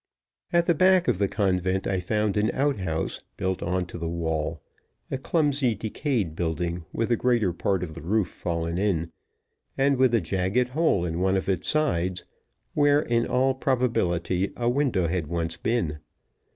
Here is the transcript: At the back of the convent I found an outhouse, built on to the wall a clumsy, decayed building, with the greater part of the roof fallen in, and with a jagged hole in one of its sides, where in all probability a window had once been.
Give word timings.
At 0.51 0.65
the 0.65 0.73
back 0.73 1.07
of 1.07 1.19
the 1.19 1.27
convent 1.27 1.85
I 1.85 1.99
found 1.99 2.35
an 2.35 2.49
outhouse, 2.55 3.21
built 3.37 3.61
on 3.61 3.85
to 3.85 3.99
the 3.99 4.09
wall 4.09 4.59
a 5.11 5.17
clumsy, 5.19 5.75
decayed 5.75 6.35
building, 6.35 6.85
with 6.91 7.09
the 7.09 7.15
greater 7.15 7.53
part 7.53 7.83
of 7.83 7.93
the 7.93 8.01
roof 8.01 8.27
fallen 8.29 8.79
in, 8.79 9.11
and 9.77 9.97
with 9.97 10.15
a 10.15 10.19
jagged 10.19 10.69
hole 10.69 11.05
in 11.05 11.19
one 11.19 11.37
of 11.37 11.47
its 11.47 11.67
sides, 11.67 12.25
where 12.73 13.01
in 13.03 13.27
all 13.27 13.53
probability 13.53 14.51
a 14.57 14.67
window 14.67 15.07
had 15.07 15.27
once 15.27 15.55
been. 15.57 15.99